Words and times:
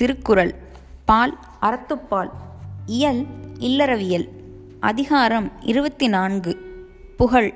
திருக்குறள். 0.00 0.54
பால் 1.04 1.38
அறத்துப்பால். 1.62 2.30
இயல் 2.86 3.26
இல்லறவியல். 3.58 4.28
அதிகாரம் 4.80 5.52
இருபத்தி 5.60 6.08
நான்கு 6.08 6.58
புகழ். 7.16 7.54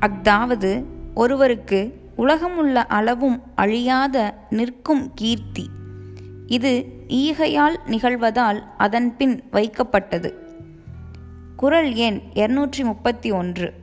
அஃதாவது 0.00 0.84
ஒருவருக்கு 1.14 2.10
உலகமுள்ள 2.16 2.74
அளவும் 2.74 3.42
அழியாத 3.54 4.34
நிற்கும் 4.50 5.14
கீர்த்தி. 5.14 5.68
இது 6.46 6.86
ஈகையால் 7.08 7.76
நிகழ்வதால் 7.86 8.62
அதன்பின் 8.78 9.42
வைக்கப்பட்டது. 9.52 10.32
குறள் 11.56 11.92
எண் 11.92 12.20
இருநூற்றி 12.34 12.84
முப்பத்தி 12.84 13.30
ஒன்று 13.30 13.74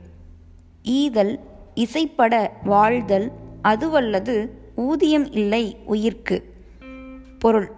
ஈதல் 0.82 1.38
இசைப்பட 1.74 2.52
வாழ்தல் 2.64 3.32
அதுவல்லது 3.64 4.48
ஊதியம் 4.74 5.32
இல்லை 5.32 5.76
உயிர்க்கு. 5.84 6.49
பொருள். 7.40 7.68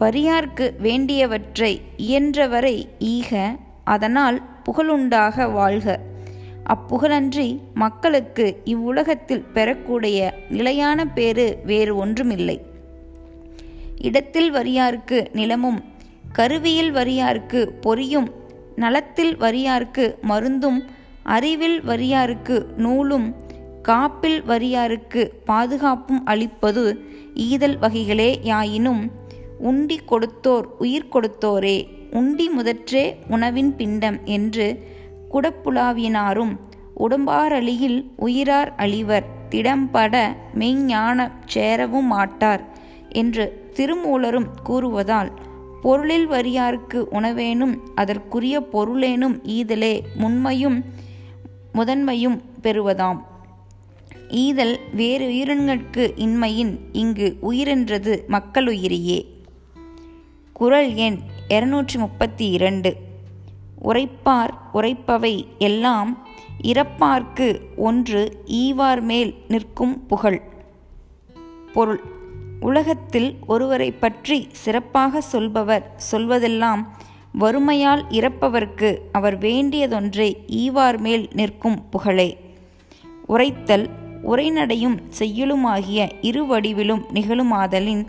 வரியார்க்கு 0.00 0.66
வேண்டியவற்றை 0.78 1.80
இயன்றவரை 1.98 2.76
ஈக 2.98 3.56
அதனால் 3.84 4.42
புகழுண்டாக 4.64 5.52
வாழ்க. 5.52 6.00
அப்புகழன்றி 6.66 7.58
மக்களுக்கு 7.74 8.60
இவ்வுலகத்தில் 8.64 9.44
பெறக்கூடிய 9.52 10.34
நிலையான 10.50 11.06
பேறு 11.06 11.58
வேறு 11.64 11.96
ஒன்றுமில்லை. 11.96 12.56
இடத்தில் 14.00 14.54
வரியார்க்கு 14.54 15.26
நிலமும் 15.32 15.84
கருவியில் 16.32 16.94
வரியார்க்கு 16.94 17.66
பொறியும் 17.80 18.30
நலத்தில் 18.76 19.36
வரியார்க்கு 19.36 20.20
மருந்தும் 20.20 20.80
அறிவில் 21.22 21.82
வரியாருக்கு 21.82 22.66
நூலும் 22.76 23.34
காப்பில் 23.88 24.40
வரியாருக்கு 24.48 25.30
பாதுகாப்பும் 25.44 26.24
அளிப்பது 26.24 26.84
ஈதல் 27.36 27.78
வகைகளே 27.78 28.30
யாயினும் 28.42 29.10
உண்டி 29.58 29.98
கொடுத்தோர் 30.06 30.66
உயிர் 30.78 31.08
கொடுத்தோரே 31.12 31.88
உண்டி 32.10 32.48
முதற்றே 32.48 33.16
உணவின் 33.28 33.76
பிண்டம் 33.76 34.24
என்று 34.24 34.82
குடப்புலாவினாரும் 35.30 36.58
உடம்பாரழியில் 36.96 38.10
உயிரார் 38.16 38.74
அழிவர் 38.76 39.24
திடம்பட 39.48 40.36
மெய்ஞான 40.54 41.30
சேரவும் 41.44 42.06
மாட்டார் 42.06 42.64
என்று 43.08 43.70
திருமூலரும் 43.74 44.46
கூறுவதால் 44.64 45.30
பொருளில் 45.82 46.30
வரியாருக்கு 46.30 47.04
உணவேனும் 47.10 47.78
அதற்குரிய 47.94 48.60
பொருளேனும் 48.60 49.42
ஈதலே 49.44 50.00
முன்மையும் 50.18 50.84
முதன்மையும் 51.74 52.40
பெறுவதாம். 52.62 53.26
ஈதல் 54.28 54.80
வேறு 54.92 55.30
உயிரினங்களுக்கு 55.30 56.12
இன்மையின் 56.16 56.78
இங்கு 56.92 57.36
உயிரென்றது 57.42 58.26
மக்களுயிரியே. 58.28 59.24
குறள் 60.52 60.94
எண் 60.94 61.18
இருநூற்றி 61.48 61.98
முப்பத்தி 61.98 62.48
இரண்டு 62.48 62.96
உரைப்பார் 63.84 64.50
உரைப்பவை 64.74 65.44
எல்லாம் 65.58 66.28
இறப்பார்க்கு 66.62 67.60
ஒன்று 67.76 68.44
ஈவார் 68.46 69.00
மேல் 69.00 69.34
நிற்கும் 69.48 70.06
புகழ். 70.06 70.40
பொருள். 71.72 72.00
உலகத்தில் 72.60 73.36
ஒருவரை 73.46 73.92
பற்றி 73.92 74.48
சிறப்பாக 74.52 75.20
சொல்பவர் 75.20 76.02
சொல்வதெல்லாம் 76.12 76.86
வறுமையால் 77.38 78.04
இறப்பவர்க்கு 78.10 78.98
அவர் 79.12 79.38
வேண்டியதொன்றே 79.38 80.34
ஈவார் 80.46 80.98
மேல் 80.98 81.28
நிற்கும் 81.32 81.88
புகழே. 81.88 82.54
உரைத்தல் 83.26 83.90
உரைநடையும் 84.26 84.96
செய்யுளுமாகிய 85.18 86.10
இரு 86.20 86.44
வடிவிலும் 86.44 87.02
நிகழுமாதலின் 87.14 88.06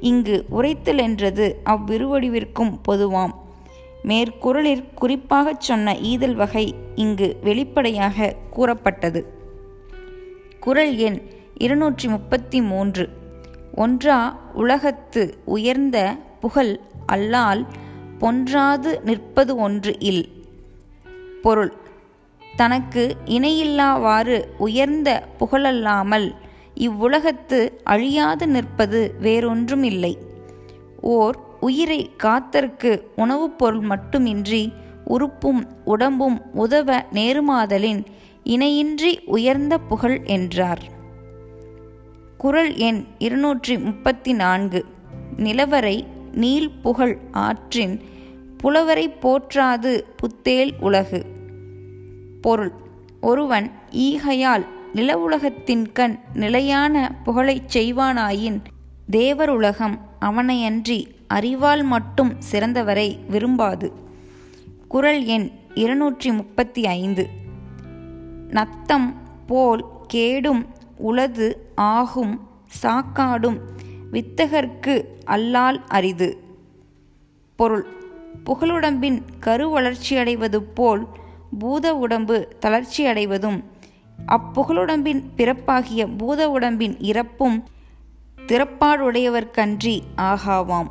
இங்கு 0.00 0.44
உரைத்தல் 0.48 0.98
என்றது 0.98 1.60
அவ்விருவடிவிற்கும் 1.64 2.78
பொதுவாம். 2.82 3.44
மேற்குரலில் 4.02 4.84
குறிப்பாகச் 4.94 5.60
சொன்ன 5.60 5.94
ஈதல் 5.94 6.34
வகை 6.34 6.74
இங்கு 6.94 7.36
வெளிப்படையாக 7.42 8.34
கூறப்பட்டது. 8.50 9.26
குரல் 10.60 10.96
எண் 10.96 11.20
இருநூற்றி 11.58 12.08
முப்பத்தி 12.08 12.62
மூன்று 12.62 13.08
ஒன்றா 13.74 14.18
உலகத்து 14.54 15.38
உயர்ந்த 15.44 16.16
புகழ் 16.40 16.78
அல்லால் 17.06 17.66
பொன்றாது 18.20 19.02
நிற்பது 19.02 19.56
ஒன்று 19.56 19.96
இல். 19.98 20.24
பொருள் 21.42 21.72
தனக்கு 22.56 23.16
இணையில்லாவாறு 23.24 24.44
உயர்ந்த 24.58 25.26
புகழல்லாமல் 25.38 26.34
இவ்வுலகத்து 26.74 27.70
அழியாது 27.84 28.48
நிற்பது 28.48 29.14
வேறொன்றும் 29.20 29.82
இல்லை 29.82 30.18
ஓர் 31.00 31.36
உயிரை 31.60 32.10
காத்தற்கு 32.22 33.00
உணவுப் 33.16 33.58
பொருள் 33.58 33.80
மட்டுமின்றி 33.80 34.72
உறுப்பும் 35.04 35.66
உடம்பும் 35.84 36.54
உதவ 36.54 37.04
நேருமாதலின் 37.12 38.04
இணையின்றி 38.44 39.20
உயர்ந்த 39.24 39.78
புகழ் 39.78 40.22
என்றார். 40.24 40.82
குரல் 42.38 42.74
எண் 42.74 43.04
இருநூற்றி 43.18 43.78
முப்பத்தி 43.78 44.32
நான்கு 44.32 44.84
நிலவரை 45.36 46.06
நீல் 46.32 46.70
புகழ் 46.70 47.18
ஆற்றின் 47.30 48.00
புலவரை 48.56 49.08
போற்றாது 49.08 50.04
புத்தேல் 50.16 50.72
உலகு. 50.80 51.35
பொருள். 52.46 52.72
ஒருவன் 53.20 53.70
ஈகையால் 53.90 54.66
நிலவுலகத்தின் 54.94 55.92
கண் 55.92 56.18
நிலையான 56.32 57.14
புகழைச் 57.24 57.78
செய்வானாயின் 57.78 58.60
தேவருலகம் 59.12 59.98
அவனையன்றி 60.20 61.06
அறிவால் 61.26 61.82
மட்டும் 61.82 62.32
சிறந்தவரை 62.52 63.18
விரும்பாது. 63.28 63.92
குரல் 64.88 65.24
எண் 65.24 65.50
இருநூற்றி 65.74 66.32
முப்பத்தி 66.32 66.86
ஐந்து 66.86 67.28
நத்தம் 68.48 69.14
போல் 69.46 69.86
கேடும் 70.06 70.66
உளது 70.96 71.72
ஆகும் 71.74 72.48
சாக்காடும் 72.82 73.58
வித்தகர்க்கு 74.12 75.04
அல்லால் 75.24 75.84
அரிது. 75.88 76.42
பொருள். 77.56 77.86
புகழுடம்பின் 78.44 79.22
கருவளர்ச்சியடைவது 79.40 80.56
போல் 80.56 81.06
பூத 81.58 81.94
உடம்பு 81.94 82.56
தளர்ச்சி 82.60 83.06
அடைவதும் 83.06 83.64
அப்புகழுடம்பின் 84.28 85.22
பிறப்பாகிய 85.36 86.16
பூத 86.16 86.50
உடம்பின் 86.50 87.00
இறப்பும் 87.00 87.68
திறப்பாடுடையவர்க்கன்றி 88.46 90.00
ஆகாவாம். 90.16 90.86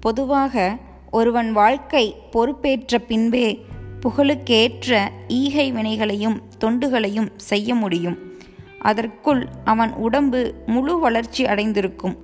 பொதுவாக 0.00 0.78
ஒருவன் 1.10 1.52
வாழ்க்கை 1.52 2.16
பொறுப்பேற்ற 2.30 2.98
பின்பே 2.98 3.64
புகழுக்கேற்ற 4.00 5.10
ஈகை 5.28 5.72
வினைகளையும் 5.72 6.40
தொண்டுகளையும் 6.60 7.30
செய்ய 7.36 7.74
முடியும். 7.74 8.18
அதற்குள் 8.78 9.48
அவன் 9.64 9.92
உடம்பு 9.92 10.54
முழு 10.66 10.98
வளர்ச்சி 10.98 11.44
அடைந்திருக்கும். 11.44 12.16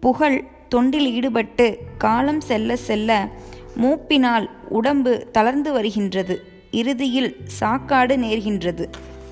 புகழ் 0.00 0.44
தொண்டில் 0.74 1.10
ஈடுபட்டு 1.10 1.78
காலம் 1.98 2.40
செல்ல 2.40 2.76
செல்ல 2.76 3.28
மூப்பினால் 3.76 4.50
உடம்பு 4.68 5.28
தளர்ந்து 5.32 5.72
வருகின்றது. 5.72 6.51
இறுதியில் 6.72 7.36
சாக்காடு 7.60 8.16
நேர்கின்றது. 8.16 8.84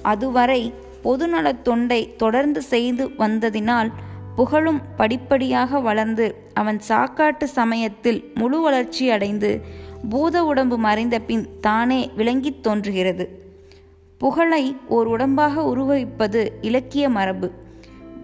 அதுவரை 0.02 0.72
பொதுநலத் 1.04 1.62
தொண்டை 1.62 2.16
தொடர்ந்து 2.16 2.62
செய்து 2.62 3.08
வந்ததினால் 3.08 3.90
புகழும் 4.36 4.80
படிப்படியாக 4.96 5.80
வளர்ந்து 5.80 6.34
அவன் 6.54 6.80
சாக்காட்டு 6.88 7.44
சமயத்தில் 7.44 8.32
முழு 8.34 8.60
வளர்ச்சி 8.60 9.10
அடைந்து 9.10 9.60
பூத 10.08 10.44
உடம்பு 10.44 10.78
மறைந்த 10.78 11.18
பின் 11.18 11.48
தானே 11.60 12.10
விளங்கித் 12.16 12.62
தோன்றுகிறது. 12.62 13.54
புகழை 14.18 14.76
ஓர் 14.88 15.08
உடம்பாக 15.08 15.52
உருவகிப்பது 15.56 16.48
இலக்கிய 16.60 17.08
மரபு. 17.08 17.50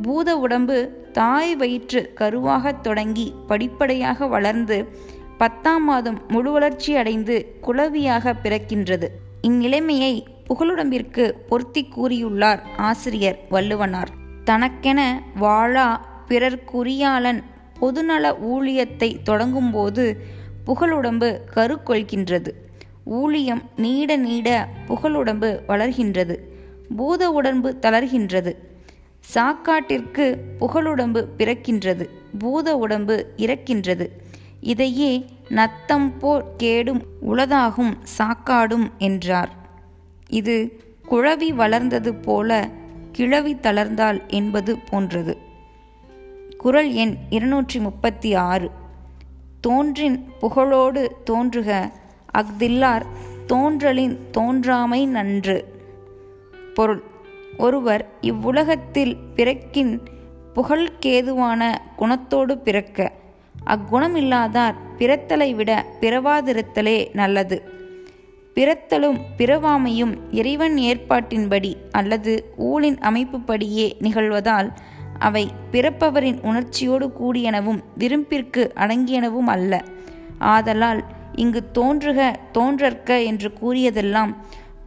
பூத 0.03 0.37
உடம்பு 0.37 1.05
தாய் 1.13 1.57
வயிற்று 1.57 2.13
கருவாகத் 2.19 2.81
தொடங்கி 2.81 3.35
படிப்படியாக 3.47 4.27
வளர்ந்து 4.27 4.99
பத்தாம் 5.39 5.85
மாதம் 5.85 6.21
முழு 6.29 6.51
வளர்ச்சி 6.51 6.97
அடைந்து 6.97 7.59
குளவியாக 7.61 8.35
பிறக்கின்றது. 8.43 9.07
இந்நிலைமையை 9.43 10.23
புகழுடம்பிற்கு 10.49 11.33
பொருத்தி 11.49 11.89
கூறியுள்ளார் 11.97 12.61
ஆசிரியர் 12.77 13.39
வள்ளுவனார். 13.51 14.07
தனக்கென 14.45 15.23
வாழா 15.35 16.07
பிறர்க்குரியாளன் 16.29 17.43
பொதுநல 17.81 18.33
ஊழியத்தை 18.43 19.23
தொடங்கும்போது 19.23 20.25
புகழுடம்பு 20.67 21.41
கருக்கொள்கின்றது. 21.55 22.49
ஊழியம் 23.05 23.63
நீட 23.77 24.17
நீட 24.17 24.69
புகழுடம்பு 24.89 25.61
வளர்கின்றது. 25.69 26.37
பூத 26.97 27.31
உடம்பு 27.31 27.77
தளர்கின்றது. 27.83 28.53
சாக்காட்டிற்கு 29.35 30.37
புகழுடம்பு 30.61 31.27
பிறக்கின்றது. 31.39 32.07
பூத 32.39 32.77
உடம்பு 32.77 33.27
இறக்கின்றது. 33.37 34.07
இதையே 34.67 35.13
நத்தம் 35.49 36.19
போர் 36.19 36.45
கேடும் 36.57 37.03
உளதாகும் 37.29 37.93
சாக்காடும் 38.19 38.87
என்றார். 38.99 39.51
இது 40.29 40.57
குழவி 41.11 41.49
வளர்ந்தது 41.55 42.15
போல 42.15 42.69
கிழவி 43.13 43.55
தளர்ந்தாள் 43.55 44.19
என்பது 44.29 44.73
போன்றது. 44.79 45.35
குரல் 46.59 46.91
எண் 46.93 47.15
இருநூற்றி 47.31 47.79
முப்பத்தி 47.81 48.35
ஆறு. 48.35 48.71
தோன்றின் 49.61 50.19
புகழோடு 50.41 51.03
தோன்றுக 51.25 51.71
அஃதில்லார் 52.35 53.07
தோன்றலின் 53.47 54.17
தோன்றாமை 54.33 55.07
நன்று. 55.07 55.59
பொருள் 56.75 57.03
ஒருவர் 57.59 58.03
இவ்வுலகத்தில் 58.21 59.15
பிறக்கின் 59.35 59.95
புகழ்கேதுவான 60.55 61.63
குணத்தோடு 61.99 62.55
பிறக்க 62.57 63.13
அக்குணமில்லாதார் 63.65 64.75
பிறத்தலை 64.99 65.55
விட 65.55 65.87
பிறவாதிருத்தலே 66.01 67.09
நல்லது. 67.13 67.63
பிறத்தலும் 68.55 69.19
பிறவாமையும் 69.39 70.17
இறைவன் 70.31 70.77
ஏற்பாட்டின்படி 70.77 71.75
அல்லது 71.93 72.53
ஊழின் 72.59 72.99
அமைப்புப்படியே 72.99 73.93
நிகழ்வதால் 74.01 74.69
அவை 75.19 75.51
பிறப்பவரின் 75.73 76.41
உணர்ச்சியோடு 76.43 77.13
கூடியனவும் 77.23 77.81
விரும்பிற்கு 77.99 78.73
அடங்கியனவும் 78.77 79.47
அல்ல. 79.47 79.85
ஆதலால் 80.39 81.05
இங்கு 81.35 81.71
தோன்றுக 81.71 82.37
தோன்றற்க 82.53 83.23
என்று 83.23 83.53
கூறியதெல்லாம் 83.63 84.35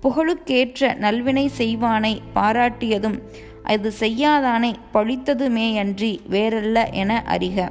புகழுக்கேற்ற 0.02 0.94
நல்வினை 0.94 1.50
செய்வானை 1.58 2.20
பாராட்டியதும் 2.36 3.20
அது 3.64 3.92
செய்யாதானை 4.00 4.74
பழித்ததுமேயன்றி 4.94 6.18
வேறல்ல 6.30 6.92
என 6.92 7.24
அறிக. 7.28 7.70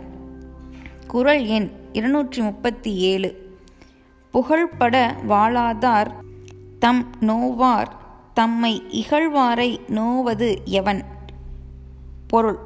குரல் 1.09 1.47
எண் 1.47 1.71
இருநூற்றி 1.93 2.43
முப்பத்தி 2.43 2.95
ஏழு 2.95 3.59
புகழ்பட 4.33 5.15
வாழாதார் 5.29 6.11
தம் 6.79 7.07
நோவார் 7.21 7.89
தம்மை 8.35 8.83
இகழ்வாரை 8.91 9.79
நோவது 9.89 10.57
எவன்? 10.65 11.05
பொருள் 12.27 12.59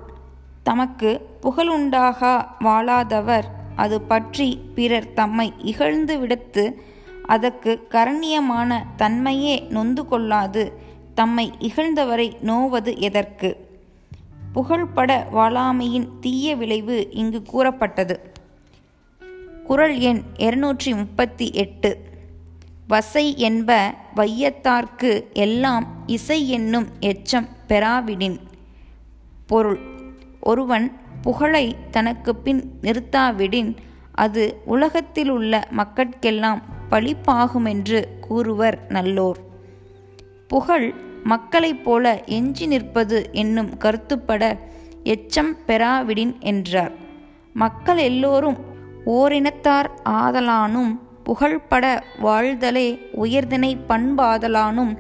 தமக்கு 0.63 1.29
புகழுண்டாகா 1.43 2.45
வாழாதவர் 2.61 3.45
அது 3.77 4.01
பற்றி 4.01 4.61
பிறர் 4.75 5.13
தம்மை 5.13 5.53
இகழ்ந்து 5.59 6.19
விடுத்து 6.19 6.83
அதற்கு 7.27 7.87
கரண்யமான 7.91 8.83
தன்மையே 8.97 9.69
நொந்து 9.69 10.05
கொள்ளாது 10.07 10.73
தம்மை 11.15 11.53
இகழ்ந்தவரை 11.59 12.33
நோவது 12.45 12.99
எதற்கு? 12.99 13.71
புகழ்பட 14.53 15.27
வாழாமையின் 15.35 16.09
தீய 16.21 16.57
விளைவு 16.57 17.11
இங்கு 17.11 17.43
கூறப்பட்டது. 17.43 18.32
குரல் 19.65 19.99
எண் 19.99 20.23
இருநூற்றி 20.37 20.95
முப்பத்தி 20.95 21.51
எட்டு. 21.53 21.99
வசை 22.89 23.37
என்ப 23.37 23.95
வையத்தார்க்கு 24.17 25.33
எல்லாம் 25.33 26.03
இசை 26.07 26.49
என்னும் 26.49 26.87
எச்சம் 27.01 27.49
பெறாவிடின். 27.69 28.39
பொருள் 29.47 29.81
ஒருவன் 30.41 30.93
புகழை 31.23 31.77
தனக்கு 31.91 32.37
பின் 32.37 32.73
நிறுத்தாவிடின் 32.83 33.77
அது 34.13 34.61
உலகத்திலுள்ள 34.65 35.69
மக்கட்கெல்லாம் 35.77 36.63
பழிப்பாகுமென்று 36.91 38.05
கூறுவர் 38.21 38.87
நல்லோர். 38.89 39.37
புகழ் 40.49 40.95
மக்களைப் 41.25 41.85
போல 41.85 42.21
எஞ்சி 42.25 42.67
நிற்பது 42.67 43.29
என்னும் 43.33 43.79
கருத்துப்பட 43.79 44.59
எச்சம் 45.05 45.57
பெறாவிடின் 45.67 46.39
என்றார். 46.41 46.93
மக்கள் 47.53 47.97
எல்லோரும் 47.97 48.72
ஓரினத்தார் 49.07 49.87
ஆதலானும் 50.05 50.99
புகழ்பட 51.25 52.03
வாழ்தலே 52.19 53.09
உயர்தினை 53.13 53.77
பண்பாதலானும் 53.89 54.97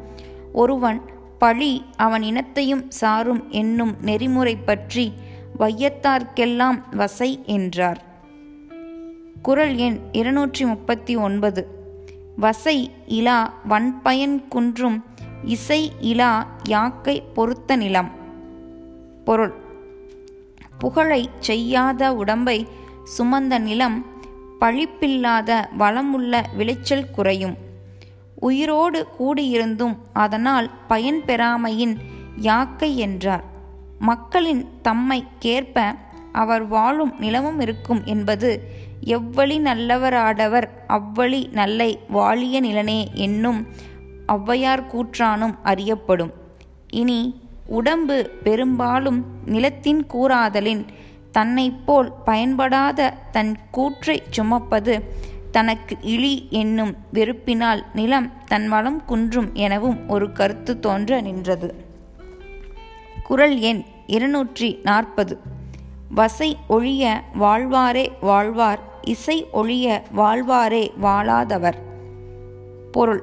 ஒருவன் 0.52 1.02
பழி 1.38 1.84
அவன் 1.96 2.22
இனத்தையும் 2.22 2.90
சாரும் 2.90 3.50
என்னும் 3.50 3.96
நெறிமுறை 4.00 4.56
பற்றி 4.56 5.12
வையத்தார்க்கெல்லாம் 5.58 6.82
வசை 6.90 7.40
என்றார். 7.46 8.02
குரல் 9.42 9.76
எண் 9.76 9.98
இருநூற்றி 10.12 10.64
முப்பத்தி 10.64 11.16
ஒன்பது 11.16 11.66
வசை 12.36 12.90
இலா 13.06 13.50
வன்பயன் 13.68 14.48
குன்றும் 14.48 15.04
இசை 15.44 15.92
இலா 16.00 16.46
யாக்கை 16.68 17.22
பொருத்த 17.34 17.76
நிலம். 17.76 18.10
பொருள். 19.24 19.54
புகழை 20.78 21.30
செய்யாத 21.38 22.14
உடம்பை 22.14 22.66
சுமந்த 23.18 23.58
நிலம் 23.58 24.06
பழிப்பில்லாத 24.60 25.64
வளமுள்ள 25.78 26.42
விளைச்சல் 26.56 27.10
குறையும். 27.10 27.56
உயிரோடு 28.40 29.06
கூடியிருந்தும் 29.18 29.96
அதனால் 30.12 30.70
பயன் 30.88 31.24
பெறாமையின் 31.24 31.96
யாக்கை 32.36 32.96
என்றார். 32.96 33.44
மக்களின் 33.98 34.68
தம்மை 34.82 35.24
கேற்ப 35.38 35.94
அவர் 36.32 36.66
வாழும் 36.66 37.14
நிலமும் 37.18 37.60
இருக்கும் 37.60 38.04
என்பது 38.04 38.50
எவ்வழி 39.04 39.56
நல்லவராடவர் 39.60 40.68
அவ்வழி 40.88 41.52
நல்லை 41.52 41.98
வாழிய 42.08 42.60
நிலனே 42.60 43.10
என்னும் 43.14 43.66
ஔவையார் 44.28 44.86
கூற்றானும் 44.86 45.54
அறியப்படும். 45.62 46.32
இனி 46.90 47.40
உடம்பு 47.66 48.30
பெரும்பாலும் 48.42 49.24
நிலத்தின் 49.46 50.06
கூறாதலின் 50.06 50.84
தன்னை 51.32 51.70
போல் 51.70 52.12
பயன்படாத 52.24 53.14
தன் 53.30 53.56
கூற்றைச் 53.72 54.30
சுமப்பது 54.30 55.02
தனக்கு 55.50 55.96
இழி 56.00 56.46
என்னும் 56.50 56.96
வெறுப்பினால் 57.12 57.84
நிலம் 57.94 58.32
தன் 58.46 58.68
வளம் 58.68 59.04
குன்றும் 59.04 59.50
எனவும் 59.52 60.08
ஒரு 60.08 60.32
கருத்து 60.32 60.80
தோன்ற 60.80 61.20
நின்றது. 61.20 61.84
குரல் 63.22 63.58
எண் 63.58 63.82
இருநூற்றி 64.06 64.78
நாற்பது. 64.82 65.38
வசை 66.08 66.56
ஒழிய 66.68 67.22
வாழ்வாரே 67.40 68.06
வாழ்வார் 68.20 68.78
இசை 69.02 69.46
ஒழிய 69.52 70.02
வாழ்வாரே 70.16 70.90
வாழாதவர். 71.02 71.78
பொருள் 72.92 73.22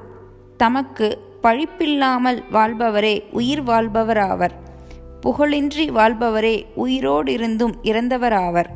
தமக்கு 0.56 1.08
பழிப்பில்லாமல் 1.42 2.42
வாழ்பவரே 2.52 3.22
உயிர் 3.30 3.62
வாழ்பவராவர். 3.62 4.56
புகழின்றி 5.22 5.90
வாழ்பவரே 5.90 6.66
உயிரோடிருந்தும் 6.84 7.74
இறந்தவராவர். 7.82 8.66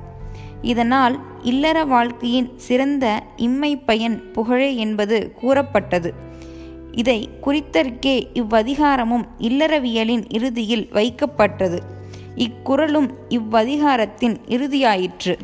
இதனால் 0.63 1.19
இல்லற 1.43 1.85
வாழ்க்கையின் 1.85 2.53
சிறந்த 2.57 3.23
இம்மை 3.37 3.77
பயன் 3.77 4.33
புகழே 4.33 4.77
என்பது 4.77 5.33
கூறப்பட்டது. 5.33 6.15
இதை 6.93 7.29
குறித்தற்கே 7.47 8.27
இவ்வதிகாரமும் 8.35 9.25
இல்லறவியலின் 9.39 10.25
இறுதியில் 10.29 10.89
வைக்கப்பட்டது. 10.93 11.79
இக்குறளும் 12.37 13.11
இவ்வதிகாரத்தின் 13.29 14.37
இறுதியாயிற்று. 14.49 15.39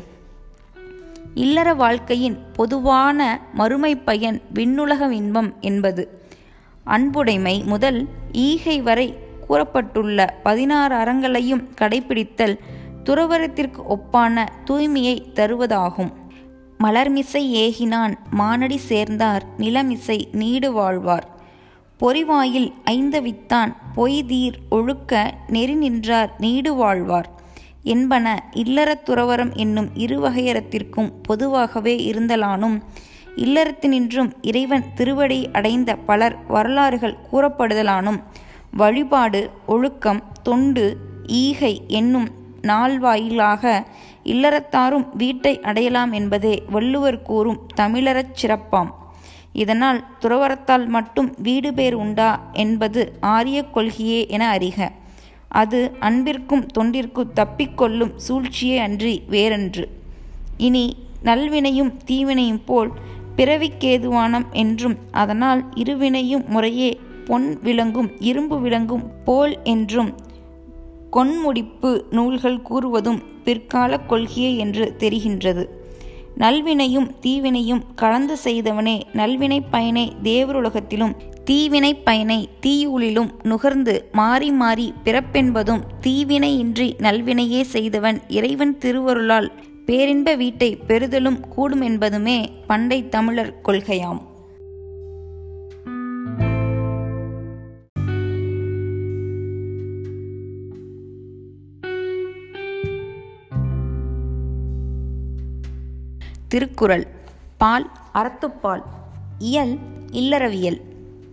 இல்லற 1.33 1.73
வாழ்க்கையின் 1.73 2.37
பொதுவான 2.53 3.41
மறுமை 3.53 3.95
பயன் 3.95 4.41
விண்ணுலக 4.53 5.13
இன்பம் 5.13 5.53
என்பது. 5.61 6.21
அன்புடைமை 6.83 7.63
முதல் 7.65 8.07
ஈகை 8.31 8.81
வரை 8.81 9.20
கூறப்பட்டுள்ள 9.51 10.29
பதினாறு 10.43 10.95
அறங்களையும் 10.95 11.69
கடைபிடித்தல் 11.81 12.57
துறவரத்திற்கு 13.03 13.83
ஒப்பான 13.89 14.47
தூய்மையை 14.65 15.23
தருவதாகும். 15.33 16.11
மலர்மிசை 16.83 17.53
ஏகினான் 17.55 18.13
மானடி 18.37 18.75
சேர்ந்தார் 18.75 19.45
நிலமிசை 19.57 20.23
நீடு 20.31 20.71
வாழ்வார். 20.71 21.27
பொறிவாயில் 21.99 22.73
ஐந்தவித்தான் 22.85 23.75
பொய்தீர் 23.95 24.53
ஒழுக்க 24.69 25.33
நெறி 25.47 25.73
நின்றார் 25.73 26.35
நீடு 26.37 26.73
வாழ்வார். 26.73 27.29
என்பன 27.83 28.51
இல்லறத் 28.53 29.09
துறவரம் 29.09 29.55
என்னும் 29.55 29.89
இருவகையறத்திற்கும் 29.97 31.11
பொதுவாகவே 31.23 32.11
இருந்தலானும். 32.11 32.81
இல்லறத்தினின்றும் 33.35 34.33
இறைவன் 34.41 34.83
திருவடி 34.95 35.49
அடைந்த 35.51 35.95
பலர் 35.95 36.37
வரலாறுகள் 36.47 37.17
கூறப்படுதலானும். 37.31 38.19
வழிபாடு 38.73 39.49
ஒழுக்கம் 39.65 40.23
தொண்டு 40.43 40.97
ஈகை 41.27 41.81
என்னும் 41.87 42.29
நாள்வாயிலாக 42.61 43.85
இல்லறத்தாரும் 44.23 45.05
வீட்டை 45.13 45.59
அடையலாம் 45.59 46.11
என்பதே 46.11 46.63
வள்ளுவர் 46.69 47.21
கூறும் 47.21 47.67
தமிழரச் 47.75 48.35
சிறப்பாம். 48.41 48.89
இதனால் 49.53 50.05
துறவரத்தால் 50.21 50.87
மட்டும் 50.87 51.35
வீடு 51.37 51.73
பேர் 51.73 51.93
உண்டா 51.93 52.49
என்பது 52.53 53.13
ஆரிய 53.19 53.63
கொள்கையே 53.63 54.27
என 54.27 54.57
அறிக. 54.57 54.89
அது 55.47 55.97
அன்பிற்கும் 55.99 56.65
தொண்டிற்கும் 56.77 57.33
தப்பிக்கொள்ளும் 57.35 58.11
சூழ்ச்சியே 58.27 58.77
அன்றி 58.77 59.21
வேறன்று. 59.29 59.85
இனி 60.57 60.95
நல்வினையும் 61.23 61.93
தீவினையும் 62.05 62.61
போல் 62.65 62.91
பிறவிக்கேதுவானம் 63.37 64.45
என்றும் 64.51 64.97
அதனால் 65.11 65.69
இருவினையும் 65.75 66.45
முறையே 66.47 66.99
பொன் 67.25 67.59
விளங்கும் 67.61 68.09
இரும்பு 68.19 68.59
விளங்கும் 68.59 69.05
போல் 69.25 69.57
என்றும் 69.63 70.11
கொன்முடிப்பு 71.11 72.03
நூல்கள் 72.09 72.59
கூறுவதும் 72.69 73.21
பிற்கால 73.43 73.97
கொள்கையே 73.97 74.57
என்று 74.57 74.95
தெரிகின்றது. 74.99 75.65
நல்வினையும் 76.37 77.09
தீவினையும் 77.21 77.81
கலந்து 77.95 78.37
செய்தவனே 78.43 79.01
நல்வினை 79.13 79.61
பயனை 79.71 80.13
தேவருலகத்திலும் 80.23 81.15
தீவினை 81.45 81.93
பயனை 82.03 82.49
தீயுளிலும் 82.61 83.29
நுகர்ந்து 83.43 84.09
மாறி 84.11 84.51
மாறி 84.51 84.93
பிறப்பென்பதும் 85.03 85.81
தீவினையின்றி 86.01 86.87
நல்வினையே 86.97 87.61
செய்தவன் 87.61 88.21
இறைவன் 88.27 88.77
திருவருளால் 88.77 89.51
பேரின்ப 89.85 90.35
வீட்டை 90.35 90.77
பெறுதலும் 90.87 91.39
கூடுமென்பதுமே 91.57 92.45
பண்டை 92.67 93.09
தமிழர் 93.09 93.55
கொள்கையாம். 93.65 94.21
திருக்குறள். 106.51 107.07
பால் 107.57 107.89
அறத்துப்பால். 108.13 108.83
இயல் 109.39 109.77
இல்லறவியல். 110.11 110.81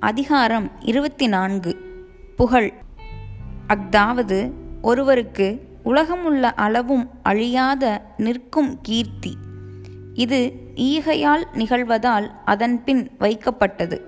அதிகாரம் 0.00 0.70
இருபத்தி 0.80 1.26
நான்கு 1.26 1.76
புகழ். 2.36 2.72
அஃதாவது 3.66 4.52
ஒருவருக்கு 4.82 5.68
உலகமுள்ள 5.84 6.42
அளவும் 6.42 7.10
அழியாத 7.22 8.02
நிற்கும் 8.16 8.78
கீர்த்தி. 8.82 9.36
இது 10.14 10.52
ஈகையால் 10.74 11.44
நிகழ்வதால் 11.54 12.30
அதன்பின் 12.44 13.10
வைக்கப்பட்டது. 13.18 14.00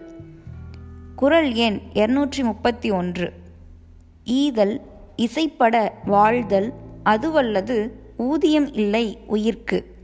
குரல் 1.16 1.52
எண் 1.52 1.80
இருநூற்றி 1.92 2.42
முப்பத்தி 2.42 2.90
ஒன்று 2.90 3.32
ஈதல் 4.24 4.80
இசைப்பட 5.16 5.94
வாழ்தல் 6.04 6.72
அதுவல்லது 7.04 7.90
ஊதியம் 8.16 8.72
இல்லை 8.72 9.18
உயிர்க்கு. 9.26 9.98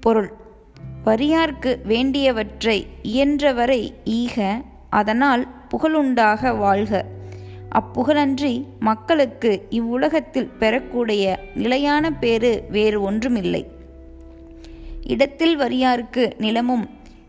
பொருள். 0.00 0.32
வரியார்க்கு 1.04 1.82
வேண்டியவற்றை 1.84 2.86
இயன்றவரை 3.02 3.90
ஈக 4.04 4.62
அதனால் 4.90 5.46
புகழுண்டாக 5.68 6.56
வாழ்க. 6.56 7.04
அப்புகழன்றி 7.72 8.64
மக்களுக்கு 8.80 9.66
இவ்வுலகத்தில் 9.70 10.50
பெறக்கூடிய 10.58 11.38
நிலையான 11.54 12.10
பேறு 12.10 12.64
வேறு 12.70 13.02
ஒன்றுமில்லை. 13.02 13.66
இடத்தில் 15.06 15.58
வரியார்க்கு 15.58 16.32
நிலமும் 16.38 16.88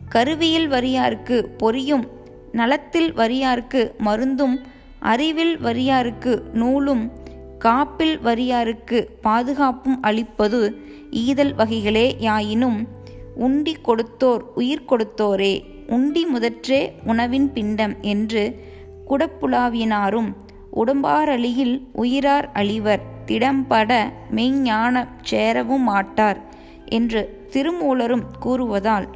கருவியில் 0.10 0.72
வரியார்க்கு 0.72 1.46
பொறியும் 1.58 2.08
நலத்தில் 2.52 3.14
வரியார்க்கு 3.14 3.98
மருந்தும் 3.98 4.60
அறிவில் 5.00 5.60
வரியாருக்கு 5.60 6.42
நூலும் 6.54 7.12
காப்பில் 7.60 8.18
வரியாருக்கு 8.24 9.06
பாதுகாப்பும் 9.22 10.02
அளிப்பது 10.02 10.90
ஈதல் 11.12 11.54
வகைகளே 11.56 12.14
யாயினும் 12.20 12.88
உண்டி 13.36 13.76
கொடுத்தோர் 13.84 14.42
உயிர் 14.56 14.86
கொடுத்தோரே 14.90 15.64
உண்டி 15.88 16.26
முதற்றே 16.26 16.92
உணவின் 17.06 17.52
பிண்டம் 17.52 17.96
என்று 18.02 18.60
குடப்புலாவினாரும் 19.08 20.36
உடம்பாரழியில் 20.74 21.88
உயிரார் 21.94 22.52
அழிவர் 22.54 23.02
திடம்பட 23.26 24.12
மெய்ஞான 24.32 25.08
சேரவும் 25.22 25.84
மாட்டார் 25.84 26.40
என்று 26.86 27.48
திருமூலரும் 27.52 28.24
கூறுவதால் 28.46 29.08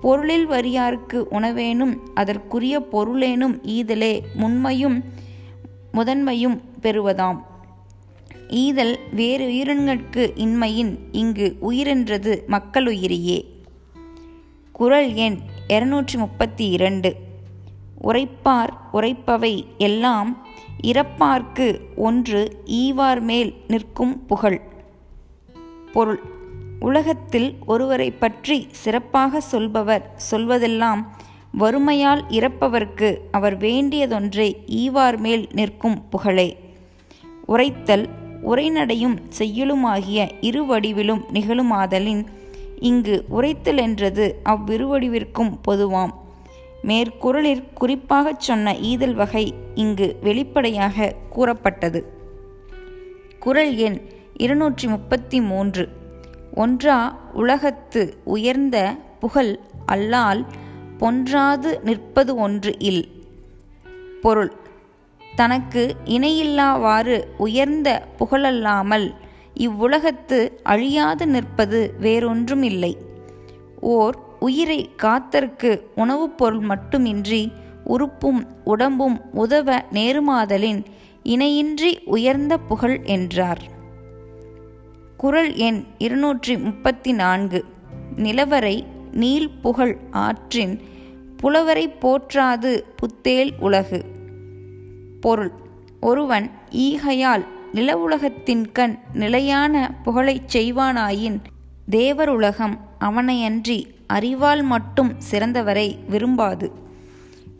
பொருளில் 0.00 0.48
வரியார்க்கு 0.48 1.24
உணவேனும் 1.30 1.98
அதற்குரிய 2.14 2.80
பொருளேனும் 2.80 3.60
ஈதலே 3.62 4.20
முன்மையும் 4.36 5.04
முதன்மையும் 5.92 6.60
பெறுவதாம். 6.80 7.44
ஈதல் 8.54 8.98
வேறு 9.10 9.44
உயிரினங்களுக்கு 9.48 10.32
இன்மையின் 10.34 10.98
இங்கு 11.12 11.56
உயிரென்றது 11.70 12.46
மக்களுயிரியே. 12.46 13.44
குரல் 14.72 15.14
எண் 15.14 15.38
இருநூற்றி 15.68 16.18
முப்பத்தி 16.18 16.68
இரண்டு 16.68 17.14
உரைப்பார் 18.04 18.68
உரைப்பவை 18.92 19.64
எல்லாம் 19.78 20.46
இறப்பார்க்கு 20.82 21.80
ஒன்று 21.96 22.62
ஈவார் 22.66 23.20
மேல் 23.20 23.54
நிற்கும் 23.68 24.26
புகழ். 24.26 24.60
பொருள். 25.92 26.20
உலகத்தில் 26.80 27.54
ஒருவரை 27.66 28.10
பற்றி 28.10 28.66
சிறப்பாக 28.70 29.40
சொல்பவர் 29.40 30.22
சொல்வதெல்லாம் 30.30 31.06
வறுமையால் 31.58 32.24
இறப்பவர்க்கு 32.30 33.18
அவர் 33.30 33.58
வேண்டியதொன்றை 33.58 34.56
ஈவார் 34.66 35.18
மேல் 35.18 35.48
நிற்கும் 35.52 36.08
புகழே. 36.08 36.74
உரைத்தல் 37.46 38.08
உரைநடையும் 38.44 39.16
செய்யுளுமாகிய 39.38 40.30
இரு 40.40 40.64
வடிவிலும் 40.64 41.22
நிகழுமாதலின் 41.32 42.24
இங்கு 42.78 43.24
உரைத்தல் 43.28 43.76
என்றது 43.76 44.40
அவ்விருவடிவிற்கும் 44.44 45.52
பொதுவாம். 45.62 46.22
மேற்குரலில் 46.82 47.64
குறிப்பாகச் 47.74 48.40
சொன்ன 48.40 48.74
ஈதல் 48.74 49.14
வகை 49.14 49.54
இங்கு 49.74 50.16
வெளிப்படையாக 50.22 51.14
கூறப்பட்டது. 51.28 52.04
குரல் 53.38 53.76
எண் 53.76 54.00
இருநூற்றி 54.36 54.88
முப்பத்தி 54.88 55.40
மூன்று 55.40 55.88
ஒன்றா 56.54 57.18
உலகத்து 57.32 58.16
உயர்ந்த 58.24 58.96
புகழ் 59.20 59.58
அல்லால் 59.86 60.46
பொன்றாது 61.00 61.82
நிற்பது 61.82 62.34
ஒன்று 62.36 62.78
இல். 62.78 63.08
பொருள் 64.22 64.52
தனக்கு 65.36 65.96
இணையில்லாவாறு 66.04 67.24
உயர்ந்த 67.38 68.06
புகழல்லாமல் 68.18 69.14
இவ்வுலகத்து 69.54 70.50
அழியாது 70.62 71.26
நிற்பது 71.26 71.94
வேறொன்றும் 72.00 72.62
இல்லை 72.62 72.96
ஓர் 73.80 74.16
உயிரை 74.40 74.90
காத்தற்கு 75.02 75.80
உணவுப் 75.94 76.38
பொருள் 76.38 76.60
மட்டுமின்றி 76.60 77.52
உறுப்பும் 77.84 78.46
உடம்பும் 78.64 79.20
உதவ 79.32 79.78
நேருமாதலின் 79.92 80.84
இணையின்றி 81.22 81.98
உயர்ந்த 82.04 82.58
புகழ் 82.58 83.00
என்றார். 83.04 83.62
குரல் 85.16 85.54
எண் 85.54 85.84
இருநூற்றி 85.98 86.56
முப்பத்தி 86.56 87.12
நான்கு 87.12 87.64
நிலவரை 88.16 88.84
நீல் 89.12 89.50
புகழ் 89.50 89.96
ஆற்றின் 90.10 90.80
புலவரை 91.36 91.88
போற்றாது 91.88 92.84
புத்தேல் 92.96 93.52
உலகு. 93.58 94.13
பொருள். 95.24 95.52
ஒருவன் 96.00 96.50
ஈகையால் 96.70 97.44
நிலவுலகத்தின் 97.74 98.72
கண் 98.72 98.98
நிலையான 99.12 99.94
புகழைச் 100.02 100.56
செய்வானாயின் 100.56 101.38
தேவருலகம் 101.90 102.76
அவனையன்றி 103.00 103.78
அறிவால் 104.06 104.62
மட்டும் 104.62 105.12
சிறந்தவரை 105.30 105.86
விரும்பாது. 106.08 106.72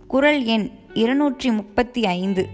குரல் 0.08 0.42
எண் 0.44 0.70
இருநூற்றி 0.94 1.50
முப்பத்தி 1.50 2.06
ஐந்து 2.06 2.48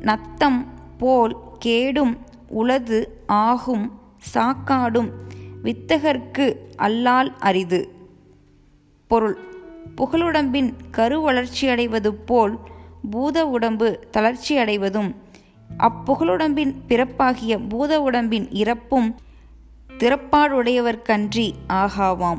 நத்தம் 0.00 0.66
போல் 0.98 1.36
கேடும் 1.58 2.16
உளது 2.48 3.22
ஆகும் 3.26 4.00
சாக்காடும் 4.34 5.10
வித்தகர்க்கு 5.64 6.46
அல்லால் 6.76 7.32
அரிது. 7.38 7.80
பொருள். 9.06 9.38
புகழுடம்பின் 9.96 10.72
கருவளர்ச்சியடைவது 10.92 12.08
போல் 12.08 12.74
பூத 13.10 13.46
உடம்பு 13.46 14.08
தளர்ச்சி 14.10 14.56
அடைவதும் 14.56 15.14
அப்புகழுடம்பின் 15.78 16.74
பிறப்பாகிய 16.88 17.68
பூத 17.68 18.02
உடம்பின் 18.02 18.50
இறப்பும் 18.50 19.20
திறப்பாடுடையவர்க்கன்றி 19.98 21.52
ஆகாவாம். 21.68 22.38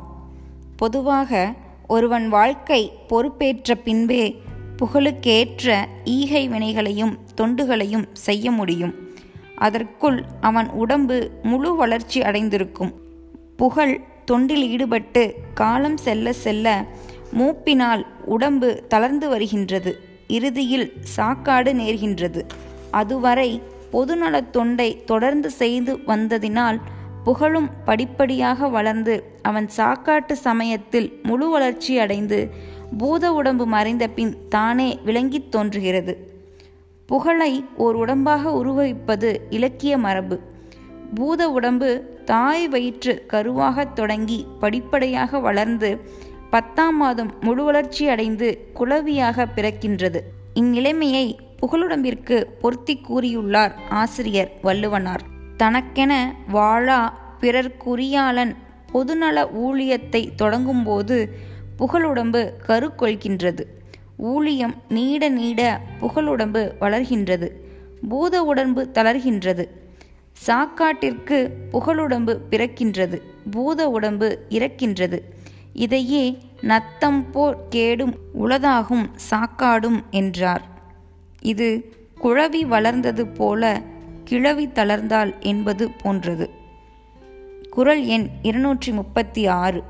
பொதுவாக 0.75 1.53
ஒருவன் 1.87 2.29
வாழ்க்கை 2.29 2.91
பொறுப்பேற்ற 3.07 3.75
பின்பே 3.75 4.41
புகழுக்கேற்ற 4.75 5.87
ஈகை 6.03 6.49
வினைகளையும் 6.49 7.17
தொண்டுகளையும் 7.41 8.05
செய்ய 8.13 8.51
முடியும். 8.51 8.93
அதற்குள் 9.55 10.23
அவன் 10.41 10.69
உடம்பு 10.69 11.31
முழு 11.43 11.75
வளர்ச்சி 11.75 12.21
அடைந்திருக்கும். 12.21 12.93
புகழ் 13.57 14.01
தொண்டில் 14.31 14.67
ஈடுபட்டு 14.67 15.35
காலம் 15.53 15.97
செல்ல 15.97 16.33
செல்ல 16.33 16.85
மூப்பினால் 17.37 18.05
உடம்பு 18.25 18.85
தளர்ந்து 18.87 19.29
வருகின்றது. 19.29 20.06
இறுதியில் 20.27 20.93
சாக்காடு 21.15 21.73
நேர்கின்றது. 21.73 22.41
அதுவரை 22.91 23.61
பொதுநலத் 23.93 24.49
தொண்டை 24.49 25.03
தொடர்ந்து 25.03 25.49
செய்து 25.49 25.97
வந்ததினால் 25.97 26.79
புகழும் 27.23 27.69
படிப்படியாக 27.85 28.67
வளர்ந்து 28.67 29.23
அவன் 29.41 29.69
சாக்காட்டு 29.77 30.31
சமயத்தில் 30.31 31.19
முழு 31.23 31.49
வளர்ச்சி 31.49 31.97
அடைந்து 31.97 32.51
பூத 32.97 33.33
உடம்பு 33.33 33.65
மறைந்த 33.65 34.07
பின் 34.07 34.35
தானே 34.49 34.99
விளங்கித் 35.05 35.51
தோன்றுகிறது. 35.51 36.41
புகழை 37.05 37.65
ஓர் 37.77 37.97
உடம்பாக 37.97 38.43
உருவகிப்பது 38.45 39.37
இலக்கிய 39.49 39.97
மரபு. 39.97 40.39
பூத 41.13 41.49
உடம்பு 41.49 42.17
தாய் 42.25 42.67
வயிற்று 42.67 43.25
கருவாகத் 43.29 43.93
தொடங்கி 43.93 44.45
படிப்படியாக 44.59 45.39
வளர்ந்து 45.39 46.01
பத்தாம் 46.49 46.97
மாதம் 46.97 47.31
முழு 47.41 47.63
வளர்ச்சி 47.63 48.07
அடைந்து 48.07 48.71
குளவியாக 48.73 49.47
பிறக்கின்றது. 49.55 50.19
இந்நிலைமையை 50.55 51.35
புகழுடம்பிற்கு 51.61 52.43
பொருத்தி 52.61 53.01
கூறியுள்ளார் 53.09 53.71
ஆசிரியர் 53.89 54.51
வள்ளுவனார். 54.63 55.19
தனக்கென 55.57 56.35
வாழா 56.47 57.17
பிறர்க்குரியாளன் 57.41 58.55
பொதுநல 58.93 59.45
ஊழியத்தை 59.65 60.35
தொடங்கும்போது 60.35 61.37
புகழுடம்பு 61.79 62.51
கருக்கொள்கின்றது. 62.67 63.59
ஊழியம் 64.17 64.75
நீட 64.89 65.29
நீட 65.29 65.81
புகழுடம்பு 66.01 66.71
வளர்கின்றது. 66.79 67.49
பூத 68.09 68.43
உடம்பு 68.43 68.89
தளர்கின்றது. 68.93 69.65
சாக்காட்டிற்கு 70.47 71.49
புகழுடம்பு 71.71 72.37
பிறக்கின்றது. 72.49 73.21
பூத 73.51 73.89
உடம்பு 73.89 74.39
இறக்கின்றது. 74.49 75.19
இதையே 75.73 76.37
நத்தம் 76.61 77.31
போர் 77.31 77.67
கேடும் 77.69 78.15
உளதாகும் 78.39 79.09
சாக்காடும் 79.29 80.03
என்றார். 80.09 80.61
இது 81.41 81.93
குழவி 82.23 82.65
வளர்ந்தது 82.65 83.27
போல 83.27 83.81
கிழவி 84.23 84.67
தளர்ந்தாள் 84.67 85.39
என்பது 85.39 85.91
போன்றது. 85.91 86.49
குரல் 87.69 88.05
எண் 88.05 88.27
இருநூற்றி 88.41 88.91
முப்பத்தி 88.91 89.47
ஆறு. 89.47 89.83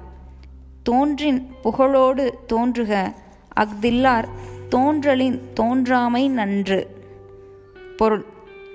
தோன்றின் 0.84 1.51
புகழோடு 1.63 2.29
தோன்றுக 2.46 3.13
அஃதில்லார் 3.55 4.25
தோன்றலின் 4.69 5.39
தோன்றாமை 5.60 6.29
நன்று. 6.29 6.96
பொருள் 7.98 8.25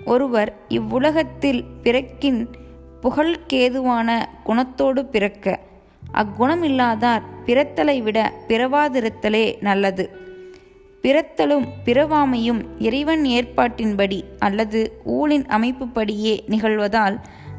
ஒருவர் 0.05 0.57
இவ்வுலகத்தில் 0.69 1.65
பிறக்கின் 1.83 2.49
புகழ்கேதுவான 3.03 4.23
குணத்தோடு 4.47 5.03
பிறக்க 5.03 5.61
அக்குணமில்லாதார் 6.13 7.23
பிறத்தலை 7.47 8.03
விட 8.03 8.33
பிறவாதிருத்தலே 8.49 9.45
நல்லது. 9.61 10.05
பிறத்தலும் 11.03 11.67
பிறவாமையும் 11.85 12.61
இறைவன் 12.79 13.23
ஏற்பாட்டின்படி 13.23 14.23
அல்லது 14.39 15.01
ஊழின் 15.07 15.47
அமைப்புப்படியே 15.47 16.35
நிகழ்வதால் 16.49 17.17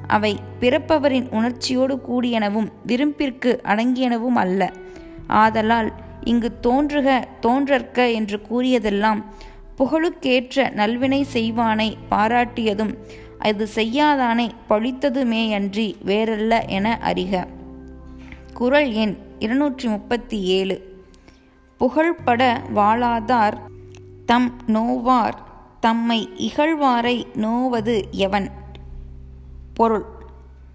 அவை 0.08 0.40
பிறப்பவரின் 0.60 1.28
உணர்ச்சியோடு 1.30 1.96
கூடியனவும் 2.10 2.70
விரும்பிற்கு 2.88 3.60
அடங்கியனவும் 3.64 4.36
அல்ல. 4.36 4.72
ஆதலால் 5.28 5.92
இங்கு 6.24 6.60
தோன்றுக 6.60 7.28
தோன்றற்க 7.40 8.12
என்று 8.12 8.42
கூறியதெல்லாம் 8.52 9.22
புகழுக்கேற்ற 9.76 10.70
நல்வினை 10.70 11.26
செய்வானை 11.34 11.94
பாராட்டியதும் 12.12 12.94
அது 13.40 13.68
செய்யாதானை 13.76 14.48
பழித்ததுமேயன்றி 14.70 15.94
வேறல்ல 16.06 16.66
என 16.68 17.00
அறிக. 17.04 17.46
குரல் 18.64 18.92
எண் 18.92 19.18
இருநூற்றி 19.40 19.90
முப்பத்தி 19.90 20.42
ஏழு 20.42 21.06
புகழ்பட 21.80 22.62
வாழாதார் 22.76 23.54
தம் 24.26 24.54
நோவார் 24.68 25.34
தம்மை 25.80 26.30
இகழ்வாரை 26.38 27.26
நோவது 27.34 28.04
எவன்? 28.12 28.52
பொருள். 29.74 30.06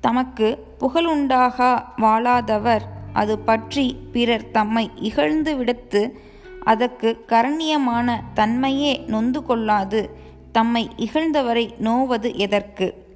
தமக்கு 0.01 0.65
புகழுண்டாகா 0.81 1.83
வாழாதவர் 1.97 2.81
அது 3.13 3.39
பற்றி 3.39 3.97
பிறர் 4.13 4.51
தம்மை 4.51 4.91
இகழ்ந்து 4.95 5.57
விடுத்து 5.57 6.19
அதற்கு 6.65 7.25
கரண்யமான 7.29 8.21
தன்மையே 8.35 9.05
நொந்து 9.07 9.43
கொள்ளாது 9.43 10.19
தம்மை 10.53 10.91
இகழ்ந்தவரை 10.97 11.71
நோவது 11.81 12.35
எதற்கு? 12.35 13.07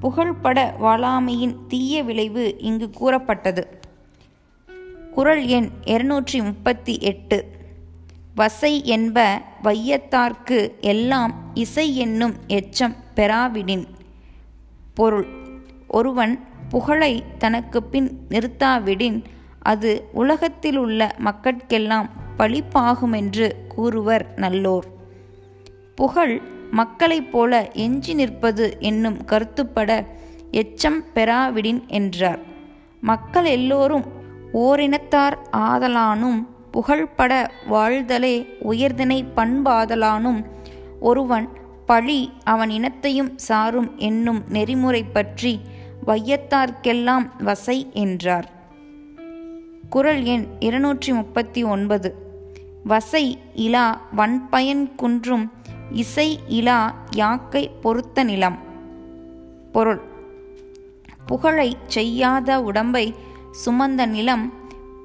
புகழ்பட 0.00 0.74
வாழாமையின் 0.82 1.56
தீய 1.68 2.02
விளைவு 2.02 2.58
இங்கு 2.58 2.90
கூறப்பட்டது. 2.90 3.77
குரல் 5.18 5.46
எண் 5.46 5.68
இருநூற்றி 5.84 6.42
முப்பத்தி 6.42 6.98
எட்டு 7.00 7.50
வசை 8.34 8.84
என்ப 8.84 9.42
வையத்தார்க்கு 9.62 10.80
எல்லாம் 10.80 11.50
இசை 11.54 11.96
என்னும் 11.96 12.34
எச்சம் 12.48 12.94
பெறாவிடின் 13.16 13.86
பொருள். 14.94 15.26
ஒருவன் 15.88 16.40
புகழை 16.68 17.24
தனக்கு 17.38 17.82
பின் 17.82 18.20
நிறுத்தாவிடின் 18.28 19.24
அது 19.58 20.08
உலகத்திலுள்ள 20.12 21.16
மக்கட்கெல்லாம் 21.18 22.08
பழிப்பாகுமென்று 22.38 23.52
கூறுவர் 23.68 24.34
நல்லோர். 24.36 24.86
புகழ் 25.94 26.40
மக்களைப் 26.70 27.32
போல 27.32 27.70
எஞ்சி 27.72 28.14
நிற்பது 28.14 28.76
என்னும் 28.78 29.18
கருத்துப்பட 29.24 30.06
எச்சம் 30.50 31.04
பெறாவிடின் 31.14 31.86
என்றார். 31.86 32.40
மக்கள் 33.00 33.44
எல்லோரும் 33.44 34.16
ஓரினத்தார் 34.52 35.36
ஆதலானும் 35.52 36.46
புகழ்பட 36.70 37.50
வாழ்தலே 37.66 38.56
உயர்தினை 38.62 39.24
பண்பாதலானும் 39.36 40.44
ஒருவன் 41.00 41.48
பழி 41.86 42.32
அவன் 42.44 42.70
இனத்தையும் 42.70 43.38
சாரும் 43.38 43.96
என்னும் 43.96 44.42
நெறிமுறை 44.48 45.04
பற்றி 45.04 45.60
வையத்தார்க்கெல்லாம் 46.06 47.30
வசை 47.38 47.86
என்றார். 47.92 48.50
குரல் 49.90 50.22
எண் 50.22 50.46
இருநூற்றி 50.58 51.12
முப்பத்தி 51.12 51.62
ஒன்பது 51.64 52.14
வசை 52.84 53.38
இலா 53.56 53.96
வன்பயன் 54.14 54.94
குன்றும் 54.94 55.52
இசை 55.92 56.38
இலா 56.48 56.90
யாக்கை 57.10 57.70
பொருத்த 57.80 58.24
நிலம். 58.24 58.58
பொருள். 59.72 60.00
புகழை 61.26 61.76
செய்யாத 61.86 62.62
உடம்பை 62.62 63.14
சுமந்த 63.64 64.06
நிலம் 64.06 64.52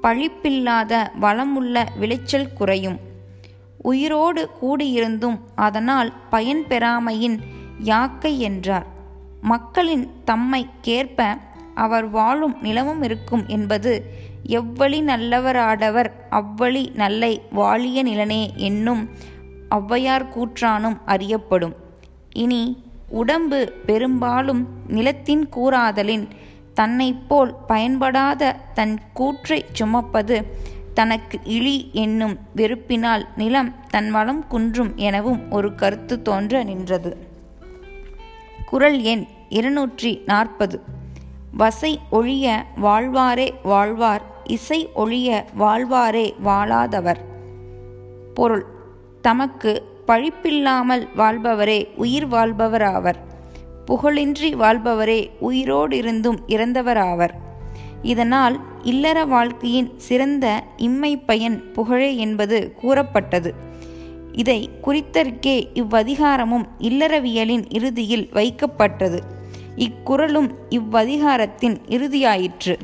பழிப்பில்லாத 0.03 0.93
வளமுள்ள 1.19 1.85
விளைச்சல் 1.95 2.53
குறையும். 2.53 2.99
உயிரோடு 3.81 4.49
கூடியிருந்தும் 4.61 5.39
அதனால் 5.55 6.13
பயன் 6.29 6.63
பெறாமையின் 6.67 7.37
யாக்கை 7.79 8.39
என்றார். 8.39 8.87
மக்களின் 9.41 10.11
தம்மை 10.25 10.67
கேற்ப 10.81 11.37
அவர் 11.75 12.09
வாழும் 12.09 12.57
நிலமும் 12.61 13.03
இருக்கும் 13.03 13.43
என்பது 13.47 13.93
எவ்வழி 14.47 14.99
நல்லவராடவர் 15.03 16.09
அவ்வழி 16.31 16.93
நல்லை 16.93 17.41
வாழிய 17.49 18.03
நிலனே 18.03 18.51
என்னும் 18.55 19.09
ஔவையார் 19.69 20.29
கூற்றானும் 20.35 20.97
அறியப்படும். 21.05 21.75
இனி 22.33 22.83
உடம்பு 23.09 23.73
பெரும்பாலும் 23.85 24.67
நிலத்தின் 24.87 25.49
கூறாதலின் 25.49 26.27
தன்னைப் 26.73 27.29
போல் 27.29 27.55
பயன்படாத 27.67 28.55
தன் 28.73 28.99
கூற்றைச் 29.15 29.73
சுமப்பது 29.73 30.45
தனக்கு 30.93 31.39
இழி 31.43 31.89
என்னும் 31.93 32.37
வெறுப்பினால் 32.55 33.25
நிலம் 33.37 33.75
தன் 33.89 34.11
வளம் 34.11 34.47
குன்றும் 34.47 34.91
எனவும் 34.95 35.51
ஒரு 35.51 35.75
கருத்து 35.75 36.21
தோன்ற 36.21 36.63
நின்றது. 36.63 37.17
குரல் 38.65 39.01
எண் 39.01 39.25
இருநூற்றி 39.49 40.21
நாற்பது. 40.25 40.81
வசை 41.51 41.99
ஒழிய 42.09 42.63
வாழ்வாரே 42.81 43.53
வாழ்வார் 43.63 44.21
இசை 44.43 44.89
ஒழிய 44.93 45.45
வாழ்வாரே 45.59 46.33
வாழாதவர். 46.45 47.21
பொருள் 48.33 48.65
தமக்கு 49.21 49.83
பழிப்பில்லாமல் 50.07 51.07
வாழ்பவரே 51.17 51.87
உயிர் 51.95 52.27
வாழ்பவராவர். 52.27 53.15
புகழின்றி 53.87 54.55
வாழ்பவரே 54.55 55.29
உயிரோடிருந்தும் 55.41 56.37
இறந்தவராவர். 56.47 57.29
இதனால் 58.01 58.59
இல்லற 58.83 59.25
வாழ்க்கையின் 59.25 59.93
சிறந்த 59.97 60.63
இம்மை 60.77 61.17
பயன் 61.17 61.71
புகழே 61.71 62.15
என்பது 62.15 62.73
கூறப்பட்டது. 62.75 63.53
இதை 64.31 64.69
குறித்தற்கே 64.83 65.67
இவ்வதிகாரமும் 65.73 66.67
இல்லறவியலின் 66.79 67.65
இறுதியில் 67.69 68.29
வைக்கப்பட்டது. 68.33 69.19
இக்குறளும் 69.75 70.49
இவ்வதிகாரத்தின் 70.69 71.77
இறுதியாயிற்று. 71.89 72.75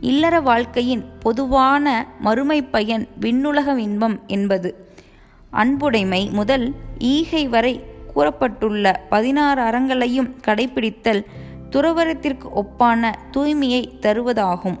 இல்லற 0.00 0.40
வாழ்க்கையின் 0.40 1.04
பொதுவான 1.20 2.06
மறுமை 2.20 2.62
பயன் 2.62 3.08
விண்ணுலக 3.20 3.80
இன்பம் 3.80 4.20
என்பது. 4.26 4.88
அன்புடைமை 5.50 6.30
முதல் 6.30 6.74
ஈகை 6.98 7.48
வரை 7.48 7.80
கூறப்பட்டுள்ள 8.16 8.94
பதினாறு 9.08 9.62
அறங்களையும் 9.62 10.34
கடைபிடித்தல் 10.46 11.24
துறவரத்திற்கு 11.70 12.48
ஒப்பான 12.54 13.12
தூய்மையை 13.32 13.88
தருவதாகும். 14.00 14.78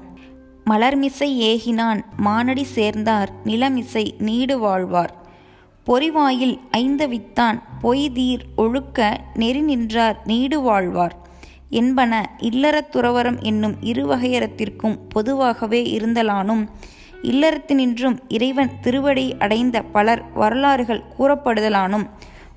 மலர்மிசை 0.70 1.38
ஏகினான் 1.42 2.00
மானடி 2.24 2.62
சேர்ந்தார் 2.62 3.30
நிலமிசை 3.44 4.10
நீடு 4.18 4.58
வாழ்வார். 4.58 5.14
பொறிவாயில் 5.86 6.58
ஐந்தவித்தான் 6.76 7.62
பொய்தீர் 7.82 8.40
ஒழுக்க 8.56 9.20
நெறி 9.34 9.60
நின்றார் 9.60 10.20
நீடு 10.24 10.60
வாழ்வார். 10.60 11.24
என்பன 11.70 12.36
இல்லறத் 12.38 12.90
துறவரம் 12.92 13.40
என்னும் 13.42 13.74
இருவகையறத்திற்கும் 13.82 14.98
பொதுவாகவே 15.08 15.96
இருந்தலானும் 15.98 16.68
இல்லறத்தினின்றும் 17.22 18.18
இறைவன் 18.28 18.70
திருவடி 18.80 19.36
அடைந்த 19.38 19.82
பலர் 19.82 20.32
வரலாறுகள் 20.34 21.02
கூறப்படுதலானும் 21.18 22.06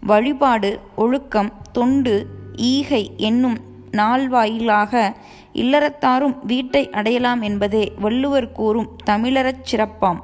வழிபாடு 0.02 0.80
ஒழுக்கம் 0.96 1.52
தொண்டு 1.72 2.28
ஈகை 2.56 3.12
என்னும் 3.18 3.58
நாள்வாயிலாக 3.92 5.16
இல்லறத்தாரும் 5.54 6.46
வீட்டை 6.46 6.90
அடையலாம் 6.90 7.42
என்பதே 7.42 7.94
வள்ளுவர் 8.00 8.52
கூறும் 8.52 8.90
தமிழரச் 9.06 9.66
சிறப்பாம். 9.72 10.20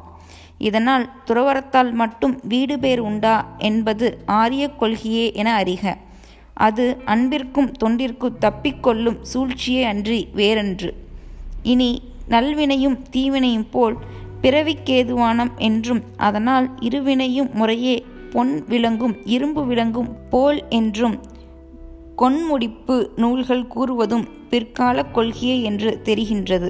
இதனால் 0.57 1.09
துறவரத்தால் 1.25 1.91
மட்டும் 1.91 2.39
வீடு 2.43 2.79
பேர் 2.79 2.99
உண்டா 2.99 3.55
என்பது 3.57 4.17
ஆரிய 4.25 4.67
கொள்கையே 4.67 5.33
என 5.33 5.63
அறிக. 5.63 5.95
அது 6.53 7.01
அன்பிற்கும் 7.05 7.71
தொண்டிற்கும் 7.83 8.37
தப்பிக்கொள்ளும் 8.39 9.17
சூழ்ச்சியே 9.33 9.83
அன்றி 9.83 10.27
வேறன்று. 10.35 10.91
இனி 11.63 12.01
நல்வினையும் 12.29 12.97
தீவினையும் 13.11 13.67
போல் 13.71 13.97
பிறவிக்கேதுவானம் 14.41 15.51
என்றும் 15.57 16.03
அதனால் 16.17 16.69
இருவினையும் 16.81 17.51
முறையே 17.51 18.05
பொன் 18.35 18.53
விளங்கும் 18.67 19.15
இரும்பு 19.25 19.63
விளங்கும் 19.65 20.09
போல் 20.29 20.59
என்றும் 20.69 21.17
கொன்முடிப்பு 22.17 22.95
நூல்கள் 23.15 23.69
கூறுவதும் 23.75 24.25
பிற்கால 24.49 25.03
கொள்கையே 25.05 25.55
என்று 25.61 25.91
தெரிகின்றது. 26.03 26.69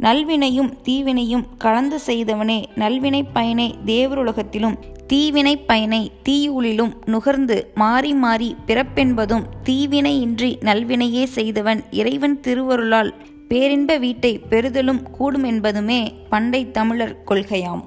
நல்வினையும் 0.00 0.70
தீவினையும் 0.84 1.44
கலந்து 1.58 1.98
செய்தவனே 2.06 2.58
நல்வினை 2.74 3.20
பயனை 3.32 3.68
தேவருலகத்திலும் 3.86 4.76
தீவினை 5.06 5.54
பயனை 5.66 6.00
தீயுளிலும் 6.28 6.92
நுகர்ந்து 7.04 7.56
மாறி 7.74 8.12
மாறி 8.14 8.50
பிறப்பென்பதும் 8.66 9.44
தீவினையின்றி 9.64 10.50
நல்வினையே 10.68 11.24
செய்தவன் 11.38 11.82
இறைவன் 11.90 12.36
திருவருளால் 12.40 13.12
பேரின்ப 13.48 13.96
வீட்டை 13.96 14.34
பெறுதலும் 14.50 15.02
கூடுமென்பதுமே 15.18 16.02
பண்டை 16.28 16.70
தமிழர் 16.70 17.16
கொள்கையாம். 17.26 17.82